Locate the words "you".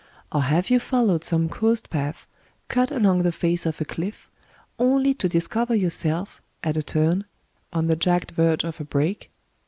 0.71-0.79